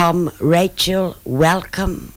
[0.00, 2.14] Tom, Rachel, welcome.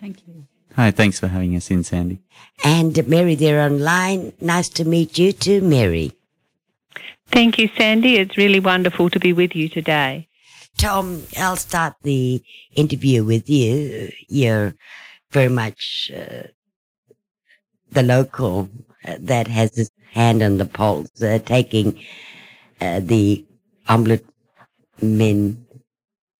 [0.00, 0.46] Thank you.
[0.74, 2.22] Hi, thanks for having us in, Sandy.
[2.64, 4.32] And Mary there online.
[4.40, 6.12] Nice to meet you too, Mary.
[7.26, 8.16] Thank you, Sandy.
[8.16, 10.28] It's really wonderful to be with you today.
[10.78, 12.42] Tom, I'll start the
[12.74, 14.10] interview with you.
[14.26, 14.74] You're
[15.30, 16.44] very much uh,
[17.92, 18.70] the local
[19.04, 22.02] uh, that has his hand on the pulse, uh, taking
[22.80, 23.44] uh, the
[23.90, 25.58] ombudsman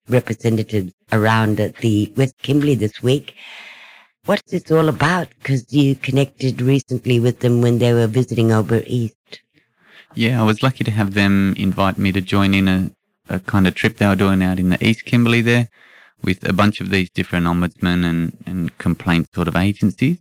[0.09, 3.35] representatives around at the West Kimberley this week.
[4.25, 5.29] What's this all about?
[5.39, 9.41] Because you connected recently with them when they were visiting over East.
[10.15, 12.91] Yeah, I was lucky to have them invite me to join in a,
[13.29, 15.69] a kind of trip they were doing out in the East Kimberley there
[16.23, 20.17] with a bunch of these different ombudsmen and, and complaint sort of agencies.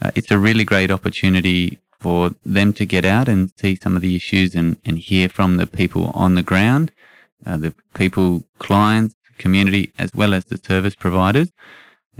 [0.00, 4.02] Uh, it's a really great opportunity for them to get out and see some of
[4.02, 6.92] the issues and, and hear from the people on the ground,
[7.46, 11.50] uh, the people, clients, community, as well as the service providers.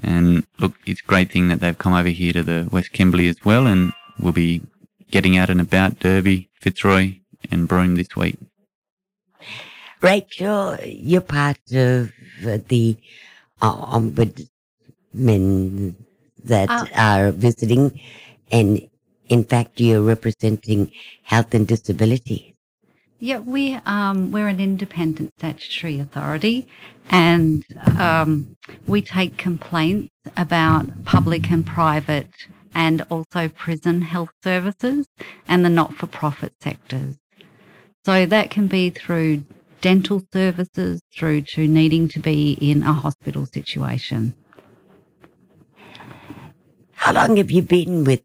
[0.03, 3.29] And look, it's a great thing that they've come over here to the West Kimberley
[3.29, 4.63] as well, and we'll be
[5.11, 7.19] getting out and about Derby, Fitzroy,
[7.51, 8.39] and Broome this week.
[10.01, 12.97] Rachel, you're part of the
[13.61, 15.95] uh, ombudsmen
[16.45, 18.01] that Uh, are visiting,
[18.53, 18.89] and
[19.29, 20.93] in fact, you're representing
[21.25, 22.55] health and disability.
[23.21, 26.69] Yeah, we um, we're an independent statutory authority,
[27.11, 27.65] and
[27.99, 32.31] um, we take complaints about public and private,
[32.75, 35.09] and also prison health services
[35.49, 37.17] and the not-for-profit sectors.
[38.05, 39.43] So that can be through
[39.81, 44.35] dental services, through to needing to be in a hospital situation.
[46.93, 48.23] How long have you been with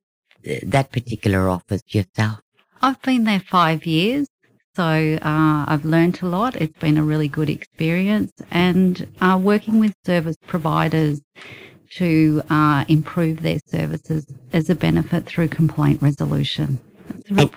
[0.47, 2.41] uh, that particular office yourself?
[2.81, 4.27] I've been there five years,
[4.75, 6.55] so uh, I've learnt a lot.
[6.55, 11.21] It's been a really good experience, and uh, working with service providers
[11.95, 16.79] to uh, improve their services as a benefit through complaint resolution.
[17.09, 17.51] It's a real-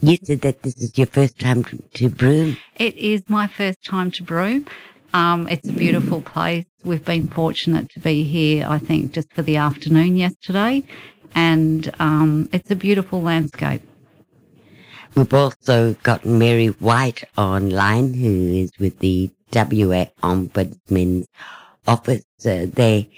[0.00, 2.56] And you said that this is your first time to, to Broome.
[2.76, 4.66] It is my first time to Broome.
[5.14, 6.66] Um, it's a beautiful place.
[6.84, 10.82] We've been fortunate to be here, I think, just for the afternoon yesterday,
[11.34, 13.82] and um, it's a beautiful landscape.
[15.16, 21.26] We've also got Mary White online, who is with the WA Ombudsman's
[21.86, 22.24] office.
[22.44, 23.08] Uh, they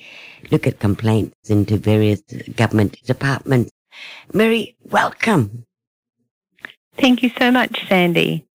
[0.53, 2.21] look at complaints into various
[2.55, 3.73] government departments.
[4.33, 5.65] Mary, welcome.
[6.97, 8.47] Thank you so much, Sandy.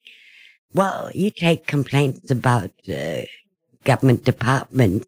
[0.74, 3.24] Well, you take complaints about uh,
[3.84, 5.06] government departments.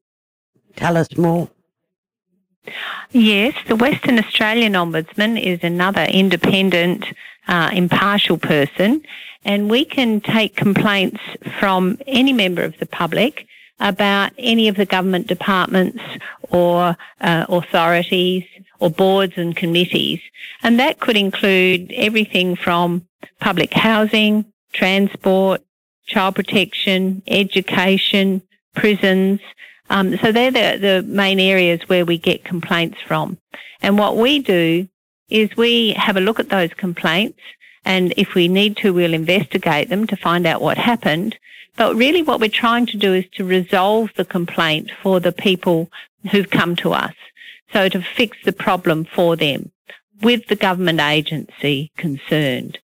[0.76, 1.50] Tell us more.
[3.12, 7.06] Yes, the Western Australian Ombudsman is another independent,
[7.48, 9.04] uh, impartial person,
[9.44, 11.22] and we can take complaints
[11.60, 13.48] from any member of the public
[13.80, 16.02] about any of the government departments
[16.50, 18.44] or uh, authorities
[18.80, 20.20] or boards and committees.
[20.64, 23.06] And that could include everything from
[23.40, 25.62] public housing, transport,
[26.08, 28.42] child protection, education,
[28.76, 29.40] prisons,
[29.90, 33.38] um, so they're the, the main areas where we get complaints from.
[33.82, 34.88] And what we do
[35.30, 37.40] is we have a look at those complaints
[37.86, 41.38] and if we need to, we'll investigate them to find out what happened.
[41.78, 45.92] But really what we're trying to do is to resolve the complaint for the people
[46.32, 47.14] who've come to us.
[47.74, 49.72] So to fix the problem for them
[50.22, 52.80] with the government agency concerned.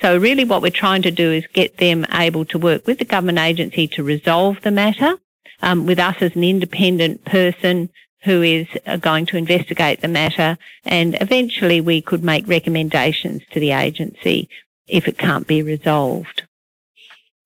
[0.00, 3.04] So really what we're trying to do is get them able to work with the
[3.04, 5.18] government agency to resolve the matter
[5.62, 7.88] um, with us as an independent person
[8.24, 13.58] who is uh, going to investigate the matter and eventually we could make recommendations to
[13.58, 14.48] the agency
[14.86, 16.42] if it can't be resolved.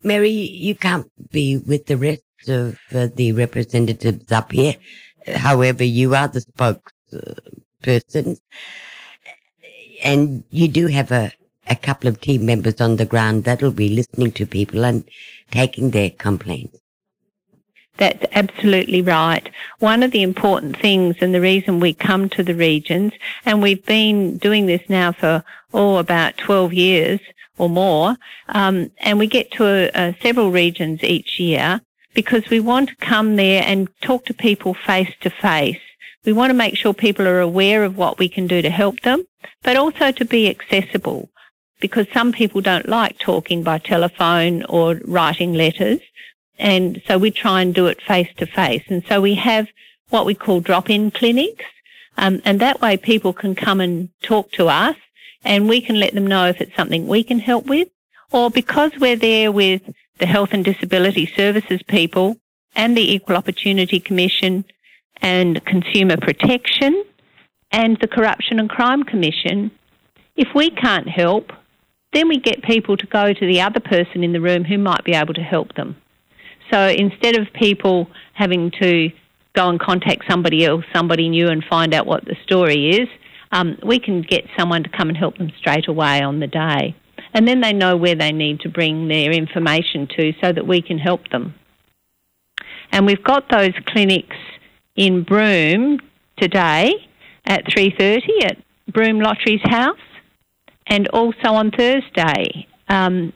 [0.02, 4.76] Mary, you can't be with the rest of uh, the representatives up here.
[5.26, 6.40] However, you are the
[7.82, 8.38] spokesperson.
[10.04, 11.32] And you do have a,
[11.68, 15.04] a couple of team members on the ground that'll be listening to people and
[15.50, 16.78] taking their complaints.
[17.96, 19.48] That's absolutely right.
[19.78, 23.12] One of the important things and the reason we come to the regions,
[23.44, 27.20] and we've been doing this now for, oh, about 12 years
[27.58, 28.16] or more,
[28.48, 31.80] um, and we get to uh, several regions each year
[32.14, 35.80] because we want to come there and talk to people face to face.
[36.24, 39.00] We want to make sure people are aware of what we can do to help
[39.00, 39.24] them,
[39.62, 41.30] but also to be accessible
[41.80, 46.00] because some people don't like talking by telephone or writing letters.
[46.58, 48.84] And so we try and do it face to face.
[48.88, 49.68] And so we have
[50.10, 51.64] what we call drop-in clinics.
[52.16, 54.96] Um, and that way people can come and talk to us
[55.44, 57.88] and we can let them know if it's something we can help with
[58.32, 59.82] or because we're there with
[60.18, 62.36] the health and disability services people
[62.74, 64.64] and the Equal Opportunity Commission
[65.22, 67.04] and Consumer Protection
[67.70, 69.70] and the Corruption and Crime Commission.
[70.36, 71.52] If we can't help,
[72.12, 75.04] then we get people to go to the other person in the room who might
[75.04, 75.96] be able to help them.
[76.70, 79.10] So instead of people having to
[79.54, 83.08] go and contact somebody else, somebody new, and find out what the story is,
[83.52, 86.94] um, we can get someone to come and help them straight away on the day.
[87.32, 90.82] And then they know where they need to bring their information to so that we
[90.82, 91.54] can help them.
[92.92, 94.36] And we've got those clinics
[94.94, 96.00] in Broome
[96.38, 96.92] today
[97.44, 98.58] at 3.30 at
[98.92, 99.98] Broome Lotteries House
[100.86, 103.32] and also on Thursday um,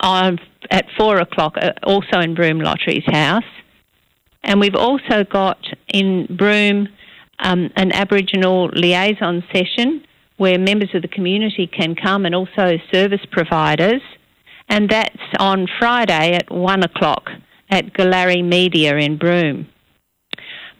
[0.00, 0.38] on,
[0.72, 3.44] at 4 o'clock uh, also in Broome Lotteries House.
[4.42, 5.58] And we've also got
[5.92, 6.88] in Broome
[7.38, 10.04] um, an Aboriginal liaison session
[10.38, 14.00] where members of the community can come and also service providers.
[14.68, 17.28] And that's on Friday at 1 o'clock
[17.70, 19.68] at Goolarri Media in Broome.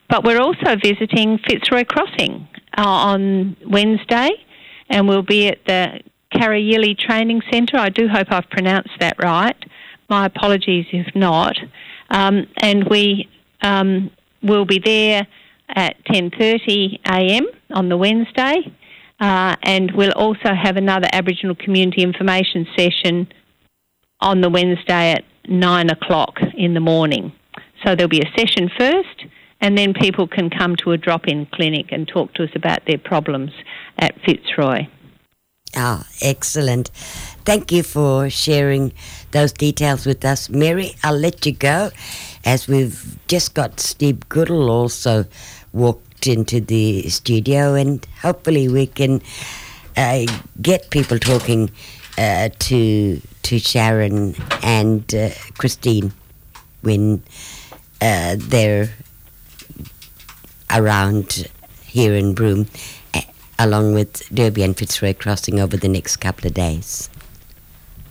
[0.08, 4.30] But we're also visiting Fitzroy Crossing uh, on Wednesday,
[4.88, 6.00] and we'll be at the
[6.34, 7.78] Karrayili Training Centre.
[7.78, 9.56] I do hope I've pronounced that right.
[10.12, 11.56] My apologies if not.
[12.10, 13.30] Um, and we
[13.62, 14.10] um,
[14.42, 15.26] will be there
[15.70, 17.46] at 10:30 a.m.
[17.70, 18.70] on the Wednesday,
[19.20, 23.26] uh, and we'll also have another Aboriginal community information session
[24.20, 27.32] on the Wednesday at nine o'clock in the morning.
[27.82, 29.24] So there'll be a session first,
[29.62, 32.80] and then people can come to a drop in clinic and talk to us about
[32.86, 33.52] their problems
[33.98, 34.88] at Fitzroy.
[35.74, 36.90] Ah, excellent.
[37.44, 38.92] Thank you for sharing
[39.30, 40.50] those details with us.
[40.50, 41.90] Mary, I'll let you go
[42.44, 45.24] as we've just got Steve Goodall also
[45.72, 49.22] walked into the studio, and hopefully we can
[49.96, 50.26] uh,
[50.60, 51.70] get people talking
[52.18, 56.12] uh, to to Sharon and uh, Christine
[56.82, 57.22] when
[58.00, 58.90] uh, they're
[60.70, 61.48] around
[61.84, 62.66] here in Broome,
[63.62, 67.08] along with Derby and Fitzroy Crossing over the next couple of days.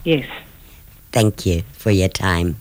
[0.03, 0.25] Yes.
[1.11, 2.55] Thank you for your time.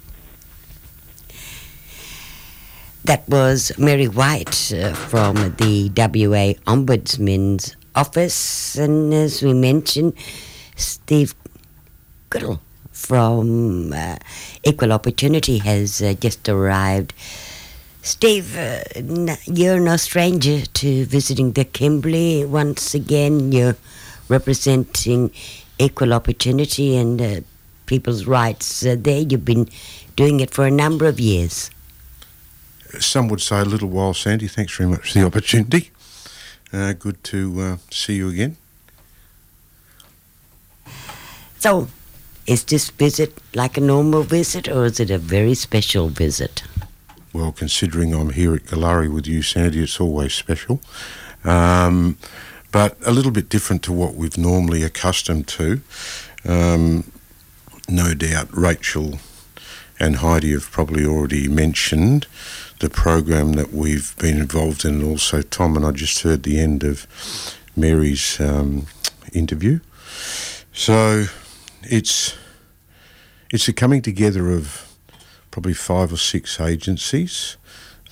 [3.04, 10.14] That was Mary White uh, from the WA Ombudsman's office, and as we mentioned,
[10.76, 11.34] Steve
[12.28, 12.60] Goodall
[12.92, 14.16] from uh,
[14.64, 17.14] Equal Opportunity has uh, just arrived.
[18.10, 23.52] Steve, uh, n- you're no stranger to visiting the Kimberley once again.
[23.52, 23.76] You're
[24.28, 25.30] representing
[25.78, 27.40] equal opportunity and uh,
[27.86, 29.20] people's rights uh, there.
[29.20, 29.68] You've been
[30.16, 31.70] doing it for a number of years.
[32.98, 34.48] Some would say a little while, Sandy.
[34.48, 35.92] Thanks very much for the opportunity.
[36.72, 38.56] Uh, good to uh, see you again.
[41.60, 41.86] So,
[42.44, 46.64] is this visit like a normal visit or is it a very special visit?
[47.32, 50.80] Well, considering I'm here at Goolarri with you, Sandy, it's always special.
[51.44, 52.18] Um,
[52.72, 55.80] but a little bit different to what we've normally accustomed to.
[56.44, 57.12] Um,
[57.88, 59.20] no doubt Rachel
[60.00, 62.26] and Heidi have probably already mentioned
[62.80, 66.58] the program that we've been involved in, and also Tom and I just heard the
[66.58, 67.06] end of
[67.76, 68.86] Mary's um,
[69.32, 69.80] interview.
[70.72, 71.26] So
[71.82, 72.34] it's
[73.52, 74.89] it's a coming together of
[75.50, 77.56] probably five or six agencies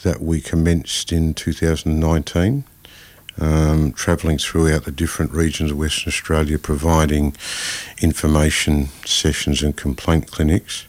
[0.03, 2.65] that we commenced in 2019,
[3.41, 7.37] um, travelling throughout the different regions of Western Australia, providing
[8.01, 10.87] information sessions and complaint clinics,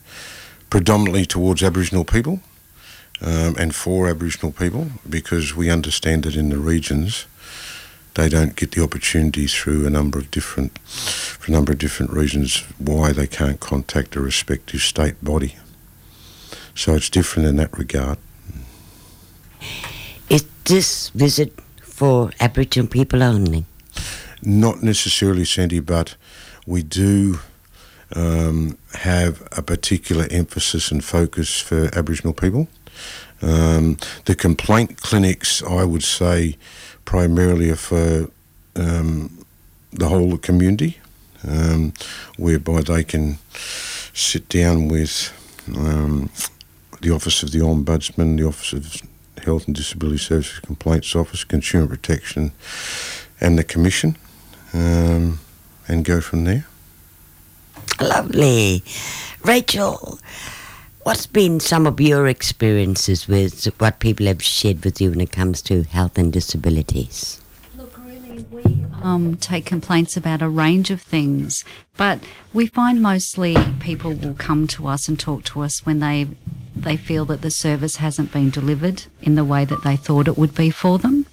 [0.70, 2.40] predominantly towards Aboriginal people
[3.22, 7.26] um, and for Aboriginal people, because we understand that in the regions
[8.16, 12.12] they don't get the opportunity through a number of different, for a number of different
[12.12, 15.56] reasons, why they can't contact a respective state body.
[16.80, 18.18] So it's different in that regard.
[20.30, 23.66] Is this visit for Aboriginal people only?
[24.42, 26.16] Not necessarily, Sandy, but
[26.66, 27.40] we do
[28.16, 32.70] um, have a particular emphasis and focus for Aboriginal people.
[33.42, 36.56] Um, the complaint clinics, I would say,
[37.04, 38.32] primarily are for
[38.78, 39.46] um,
[39.92, 40.98] the whole community,
[41.46, 41.92] um,
[42.38, 43.38] whereby they can
[44.14, 45.34] sit down with
[45.76, 46.30] um,
[47.02, 49.02] the Office of the Ombudsman, the Office of
[49.44, 52.52] Health and Disability Services Complaints Office, Consumer Protection,
[53.40, 54.18] and the Commission,
[54.74, 55.40] um,
[55.88, 56.66] and go from there.
[58.02, 58.84] Lovely.
[59.44, 60.20] Rachel,
[61.04, 65.32] what's been some of your experiences with what people have shared with you when it
[65.32, 67.42] comes to health and disabilities?
[67.78, 71.64] Look, really, we um, take complaints about a range of things,
[71.98, 72.20] but
[72.54, 76.28] we find mostly people will come to us and talk to us when they
[76.84, 80.38] they feel that the service hasn't been delivered in the way that they thought it
[80.38, 81.26] would be for them.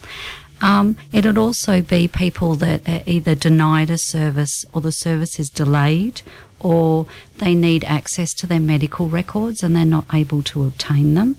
[0.60, 5.50] Um, it'd also be people that are either denied a service or the service is
[5.50, 6.22] delayed
[6.60, 7.06] or
[7.38, 11.36] they need access to their medical records and they're not able to obtain them.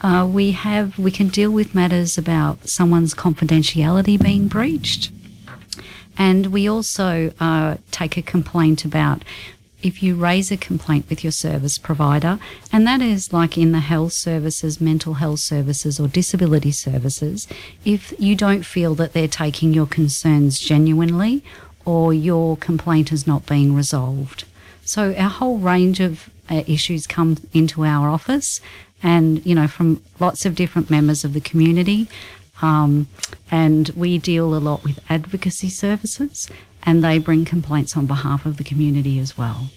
[0.00, 5.10] Uh, we have we can deal with matters about someone's confidentiality being breached,
[6.18, 9.24] and we also uh, take a complaint about
[9.82, 12.38] if you raise a complaint with your service provider,
[12.72, 17.46] and that is like in the health services, mental health services, or disability services,
[17.84, 21.44] if you don't feel that they're taking your concerns genuinely
[21.84, 24.44] or your complaint is not being resolved.
[24.84, 28.60] So, a whole range of uh, issues come into our office,
[29.02, 32.08] and you know, from lots of different members of the community.
[32.62, 33.08] Um,
[33.50, 36.48] and we deal a lot with advocacy services,
[36.86, 39.68] and they bring complaints on behalf of the community as well.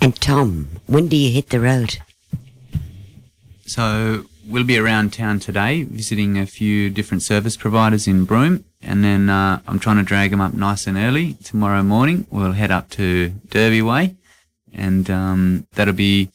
[0.00, 1.98] And Tom, when do you hit the road?
[3.66, 9.02] So we'll be around town today, visiting a few different service providers in Broome, and
[9.02, 12.26] then uh, I'm trying to drag them up nice and early tomorrow morning.
[12.30, 14.14] We'll head up to Derby Way,
[14.72, 16.30] and um, that'll be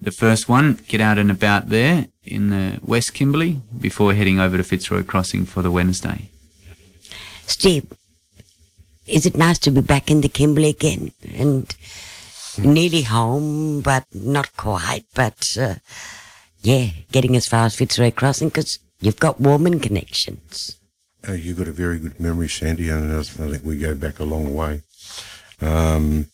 [0.00, 0.80] the first one.
[0.88, 5.46] Get out and about there in the West Kimberley before heading over to Fitzroy Crossing
[5.46, 6.30] for the Wednesday.
[7.46, 7.86] Steve,
[9.06, 11.12] is it nice to be back in the Kimberley again?
[11.36, 11.74] And
[12.58, 15.04] nearly home, but not quite.
[15.14, 15.74] But uh,
[16.62, 20.76] yeah, getting as far as Fitzroy Crossing because you've got Warmun connections.
[21.26, 24.24] Uh, you've got a very good memory, Sandy, and I think we go back a
[24.24, 24.82] long way.
[25.60, 26.26] Um,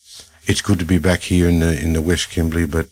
[0.45, 2.87] it's good to be back here in the in the West Kimberley, but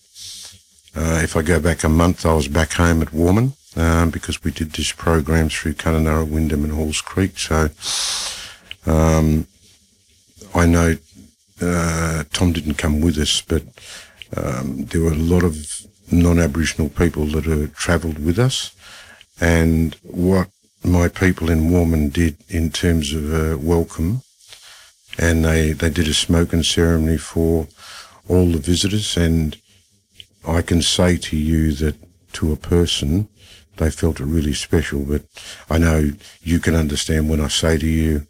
[0.96, 4.44] uh, if I go back a month, I was back home at Warmun um, because
[4.44, 7.38] we did this program through Kununurra, Wyndham, and Halls Creek.
[7.38, 7.70] So
[8.86, 9.48] um,
[10.54, 10.96] I know
[11.62, 13.64] uh, Tom didn't come with us, but
[14.36, 15.56] um, there were a lot of
[16.12, 18.72] non-Aboriginal people that had travelled with us,
[19.40, 20.50] and what
[20.84, 24.22] my people in Warmun did in terms of uh, welcome,
[25.18, 27.68] and they they did a smoking ceremony for
[28.28, 29.58] all the visitors, and
[30.48, 31.96] I can say to you that
[32.34, 33.28] to a person,
[33.78, 35.02] they felt it really special.
[35.02, 35.24] But
[35.70, 38.28] I know you can understand when I say to you,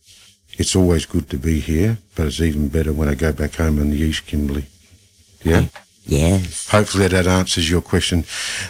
[0.53, 3.79] it's always good to be here, but it's even better when I go back home
[3.79, 4.65] in the East Kimberley.
[5.43, 5.65] Yeah?
[6.05, 6.69] Yes.
[6.69, 8.25] Hopefully that answers your question.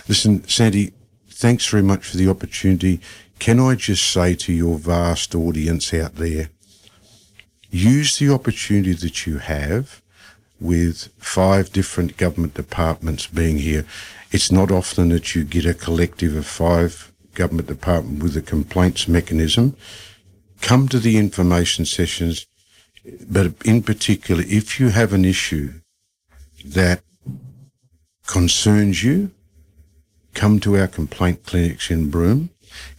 [0.08, 0.92] Listen, Sandy,
[1.30, 3.00] thanks very much for the opportunity.
[3.40, 6.50] Can I just say to your vast audience out there,
[7.72, 10.02] use the opportunity that you have
[10.60, 13.86] with five different government departments being here.
[14.32, 19.08] It's not often that you get a collective of five government departments with a complaints
[19.08, 19.76] mechanism
[20.62, 22.46] come to the information sessions,
[23.30, 25.74] but in particular, if you have an issue
[26.66, 27.02] that
[28.28, 29.32] concerns you,
[30.34, 32.50] come to our complaint clinics in Broome,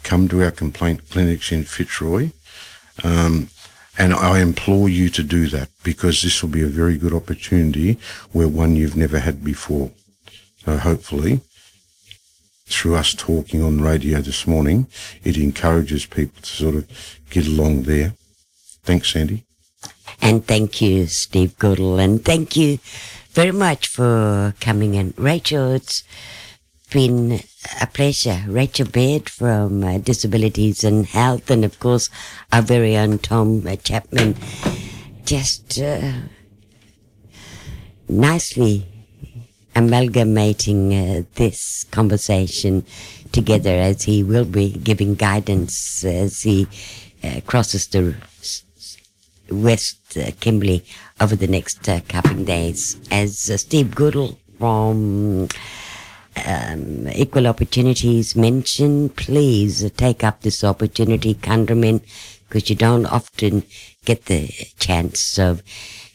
[0.02, 2.30] come to our complaint clinics in Fitzroy,
[3.04, 3.48] um,
[3.98, 7.98] and I implore you to do that because this will be a very good opportunity
[8.32, 9.90] where one you've never had before.
[10.64, 11.40] So hopefully
[12.70, 14.86] through us talking on radio this morning,
[15.24, 18.14] it encourages people to sort of get along there.
[18.84, 19.44] Thanks, Sandy.
[20.22, 21.98] And thank you, Steve Goodall.
[21.98, 22.78] And thank you
[23.32, 25.14] very much for coming in.
[25.16, 26.04] Rachel, it's
[26.92, 27.40] been
[27.80, 28.42] a pleasure.
[28.48, 32.10] Rachel Baird from uh, Disabilities and Health, and of course,
[32.52, 34.36] our very own Tom uh, Chapman.
[35.24, 36.12] Just uh,
[38.08, 38.89] nicely
[39.74, 42.84] amalgamating uh, this conversation
[43.32, 46.66] together as he will be giving guidance as he
[47.22, 48.14] uh, crosses the
[49.50, 50.84] West uh, Kimberley
[51.20, 53.00] over the next uh, couple of days.
[53.10, 55.48] As uh, Steve Goodall from
[56.46, 62.00] um, Equal Opportunities mentioned, please take up this opportunity, countrymen,
[62.48, 63.64] because you don't often
[64.04, 64.48] get the
[64.78, 65.62] chance of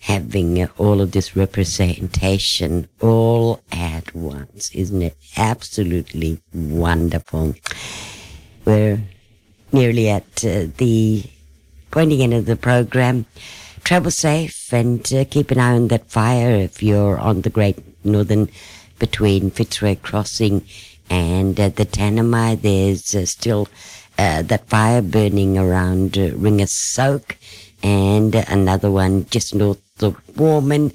[0.05, 4.69] having all of this representation all at once.
[4.71, 7.55] Isn't it absolutely wonderful?
[8.65, 9.01] We're
[9.71, 11.23] nearly at uh, the
[11.89, 13.25] pointing end of the program.
[13.83, 17.79] Travel safe and uh, keep an eye on that fire if you're on the Great
[18.05, 18.49] Northern
[18.99, 20.65] between Fitzroy Crossing
[21.09, 22.61] and uh, the Tanami.
[22.61, 23.67] There's uh, still
[24.19, 27.37] uh, that fire burning around uh, Ringer Soak
[27.81, 30.93] and another one just north the Warmun.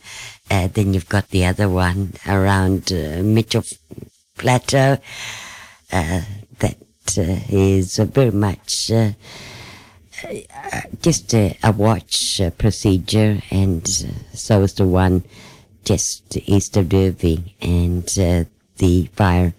[0.51, 3.65] Uh, then you've got the other one around uh, Mitchell
[4.37, 4.99] Plateau.
[5.93, 6.23] Uh,
[6.59, 6.77] that
[7.19, 9.11] uh, is very much uh,
[10.25, 13.89] uh, just a, a watch procedure, and
[14.35, 15.25] so is the one
[15.85, 19.55] just east of Derby, and the fire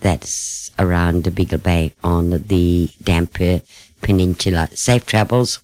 [0.00, 3.62] that's around the Beagle Bay on the Dampier
[4.00, 4.68] Peninsula.
[4.74, 5.60] Safe travels.